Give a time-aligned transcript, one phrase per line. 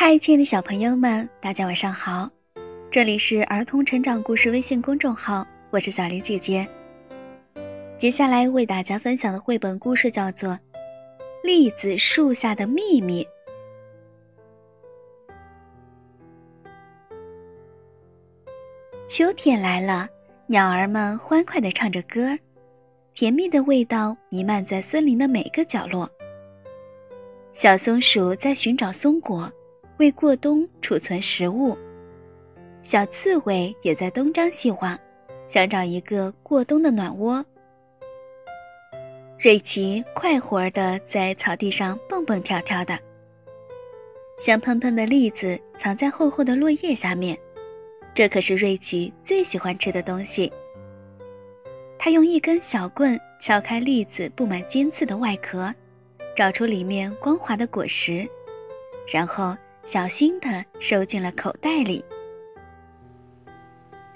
[0.00, 2.30] 嗨，亲爱的小朋友们，大家晚上好！
[2.88, 6.64] 这里是儿童成长故事微信公众号，我是小林姐姐。
[7.98, 10.50] 接下来为大家分享的绘本故事叫做
[11.42, 13.24] 《栗子树下的秘密》。
[19.08, 20.08] 秋天来了，
[20.46, 22.38] 鸟儿们欢快地唱着歌，
[23.14, 26.08] 甜蜜的味道弥漫在森林的每个角落。
[27.52, 29.52] 小松鼠在寻找松果。
[29.98, 31.76] 为过冬储存食物，
[32.84, 34.96] 小刺猬也在东张西望，
[35.48, 37.44] 想找一个过冬的暖窝。
[39.40, 42.96] 瑞奇快活的在草地上蹦蹦跳跳的，
[44.38, 47.36] 香喷喷的栗子藏在厚厚的落叶下面，
[48.14, 50.52] 这可是瑞奇最喜欢吃的东西。
[51.98, 55.74] 他用一根小棍敲开栗子布满尖刺的外壳，
[56.36, 58.28] 找出里面光滑的果实，
[59.12, 59.56] 然后。
[59.90, 62.04] 小心地收进了口袋里。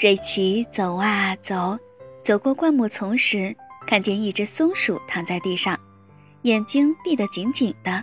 [0.00, 1.78] 瑞奇走啊走，
[2.24, 3.54] 走过灌木丛时，
[3.86, 5.78] 看见一只松鼠躺在地上，
[6.40, 8.02] 眼睛闭得紧紧的。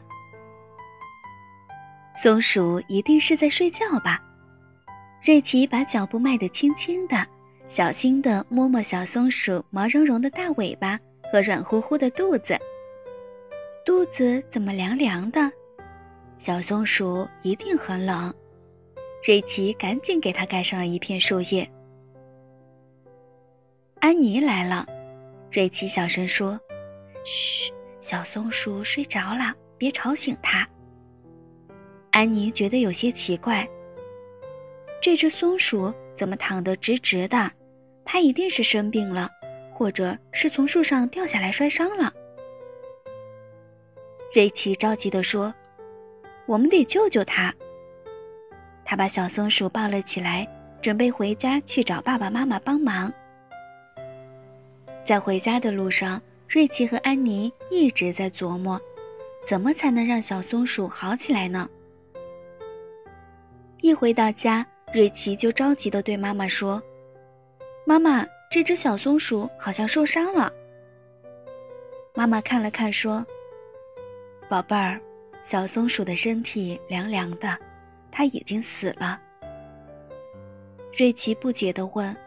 [2.21, 4.21] 松鼠一定是在睡觉吧？
[5.23, 7.25] 瑞奇把脚步迈得轻轻的，
[7.67, 10.99] 小心地摸摸小松鼠毛茸茸的大尾巴
[11.31, 12.55] 和软乎乎的肚子。
[13.83, 15.51] 肚子怎么凉凉的？
[16.45, 18.31] 小松鼠一定很冷，
[19.25, 21.67] 瑞奇赶紧给它盖上了一片树叶。
[23.99, 24.85] 安妮来了，
[25.51, 26.59] 瑞奇小声说
[27.25, 30.69] ：“嘘，小松鼠睡着了，别吵醒它。”
[32.13, 33.67] 安妮觉得有些奇怪，
[35.01, 37.51] 这只松鼠怎么躺得直直的？
[38.05, 39.27] 它一定是生病了，
[39.73, 42.13] 或者是从树上掉下来摔伤了。
[44.31, 45.51] 瑞奇着急地说。
[46.45, 47.53] 我们得救救他。
[48.83, 50.47] 他把小松鼠抱了起来，
[50.81, 53.11] 准备回家去找爸爸妈妈帮忙。
[55.05, 58.79] 在回家的路上，瑞奇和安妮一直在琢磨，
[59.45, 61.69] 怎么才能让小松鼠好起来呢？
[63.81, 66.81] 一回到家，瑞奇就着急地对妈妈说
[67.85, 70.51] ：“妈妈，这只小松鼠好像受伤了。”
[72.15, 73.25] 妈妈看了看，说
[74.49, 74.99] ：“宝贝儿。”
[75.47, 77.55] 小松鼠的身体凉凉的，
[78.09, 79.21] 它已经死了。
[80.97, 82.17] 瑞奇不解地问：“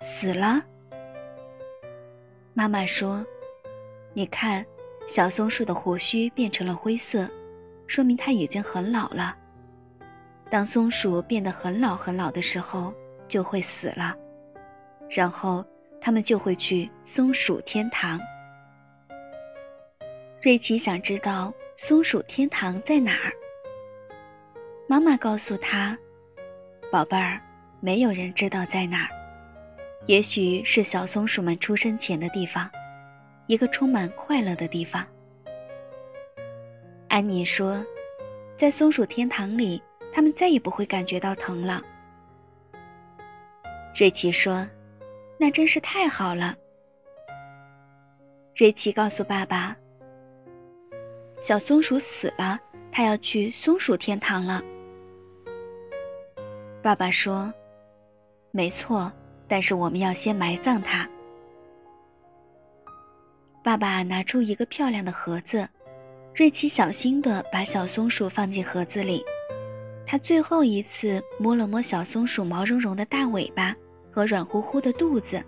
[0.00, 0.58] 死了？”
[2.54, 3.22] 妈妈说
[4.14, 4.64] ：“你看，
[5.06, 7.28] 小松鼠的胡须变成了灰色，
[7.86, 9.36] 说明它已经很老了。
[10.48, 12.90] 当松鼠变得很老很老的时候，
[13.28, 14.16] 就会死了，
[15.10, 15.62] 然后
[16.00, 18.18] 它们就会去松鼠天堂。”
[20.40, 21.52] 瑞奇想知道。
[21.82, 23.32] 松鼠天堂在哪儿？
[24.86, 25.98] 妈妈告诉他
[26.92, 27.40] ：“宝贝儿，
[27.80, 29.08] 没有人知道在哪儿。
[30.04, 32.70] 也许是小松鼠们出生前的地方，
[33.46, 35.04] 一个充满快乐的地方。”
[37.08, 37.82] 安妮说
[38.58, 41.82] ：“在松鼠天堂里，他们再也不会感觉到疼了。”
[43.98, 44.68] 瑞奇说
[45.40, 46.54] ：“那真是太好了。”
[48.54, 49.74] 瑞奇告诉爸爸。
[51.40, 52.58] 小松鼠死了，
[52.92, 54.62] 它要去松鼠天堂了。
[56.82, 57.52] 爸爸说
[58.52, 59.10] ：“没错，
[59.48, 61.08] 但是我们要先埋葬它。”
[63.64, 65.66] 爸爸拿出一个漂亮的盒子，
[66.34, 69.24] 瑞奇小心地把小松鼠放进盒子里。
[70.06, 73.74] 他最后一次摸了摸小松鼠毛茸茸的大尾巴
[74.10, 75.42] 和软乎乎的肚子，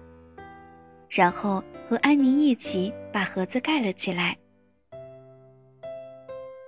[1.10, 4.36] 然后和安妮一起把盒子盖了起来。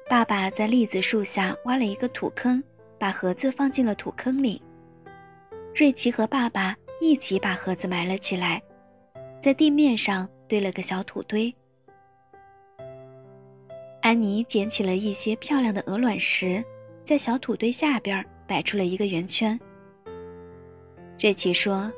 [0.09, 2.63] 爸爸在栗子树下挖了一个土坑，
[2.99, 4.63] 把盒子放进了土坑里。
[5.75, 8.63] 瑞奇和爸爸一起把盒子埋了起来，
[9.43, 11.53] 在地面上堆了个小土堆。
[14.03, 16.63] 安妮捡起了一些漂亮的鹅卵石，
[17.03, 19.59] 在小土堆下边摆出了一个圆圈。
[21.19, 21.91] 瑞奇说：“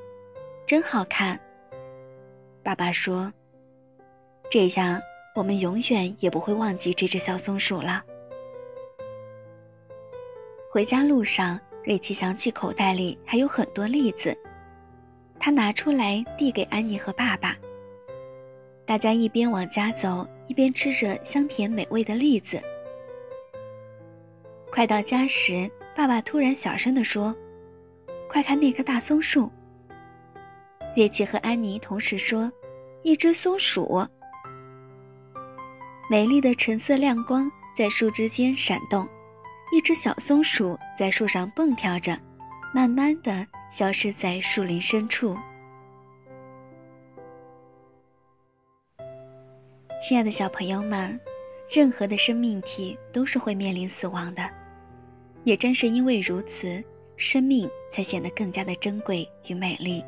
[0.64, 1.38] 真好看。”
[2.62, 3.32] 爸爸说
[4.48, 5.02] ：“这下。”
[5.36, 8.02] 我们永远也不会忘记这只小松鼠了。
[10.72, 14.34] 回家路上，瑞奇想起口袋里还有很多栗子，
[15.38, 17.54] 他拿出来递给安妮和爸爸。
[18.86, 22.58] 大家一边往家走，一边吃着香甜美味的栗子。
[24.70, 27.36] 快到家时，爸爸突然小声地说
[28.26, 29.50] ：“快看那棵大松树！”
[30.96, 32.50] 瑞奇和安妮同时说
[33.04, 34.02] ：“一只松鼠。”
[36.08, 39.04] 美丽的橙色亮光在树枝间闪动，
[39.72, 42.16] 一只小松鼠在树上蹦跳着，
[42.72, 45.36] 慢慢的消失在树林深处。
[50.00, 51.18] 亲爱的小朋友们，
[51.68, 54.48] 任何的生命体都是会面临死亡的，
[55.42, 56.80] 也正是因为如此，
[57.16, 60.04] 生命才显得更加的珍贵与美丽。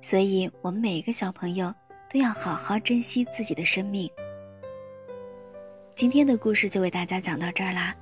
[0.00, 1.74] 所以，我们每一个小朋友
[2.10, 4.10] 都要好好珍惜自己的生命。
[5.98, 7.92] 今天的故事就为大家讲到这儿啦，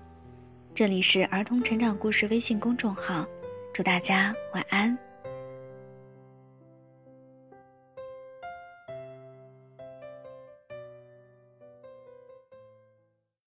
[0.74, 3.26] 这里是儿童成长故事微信公众号，
[3.72, 4.98] 祝大家晚安。